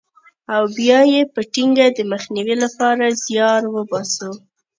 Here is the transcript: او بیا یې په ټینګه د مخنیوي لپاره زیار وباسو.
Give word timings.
او 0.53 0.63
بیا 0.77 0.99
یې 1.13 1.21
په 1.33 1.41
ټینګه 1.53 1.87
د 1.97 1.99
مخنیوي 2.11 2.55
لپاره 2.63 3.05
زیار 3.23 3.61
وباسو. 3.75 4.29